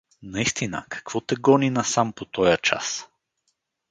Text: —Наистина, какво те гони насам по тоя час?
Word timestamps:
—Наистина, 0.23 0.85
какво 0.89 1.21
те 1.21 1.35
гони 1.35 1.69
насам 1.69 2.13
по 2.13 2.25
тоя 2.25 2.57
час? 2.57 3.07